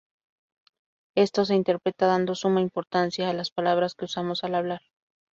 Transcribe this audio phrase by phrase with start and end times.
[1.25, 4.81] Esto se interpreta dando suma importancia a las palabras que usamos al hablar.